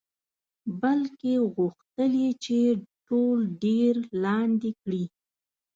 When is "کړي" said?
4.81-5.03